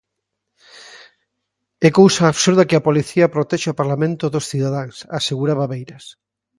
[1.87, 6.05] "É cousa absurda que a policía protexa o Parlamento dos cidadáns", aseguraba Beiras.